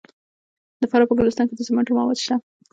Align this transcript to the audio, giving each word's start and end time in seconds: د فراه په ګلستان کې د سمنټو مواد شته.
د 0.81 0.83
فراه 0.91 1.07
په 1.09 1.15
ګلستان 1.19 1.45
کې 1.47 1.55
د 1.57 1.61
سمنټو 1.67 1.97
مواد 1.97 2.17
شته. 2.25 2.35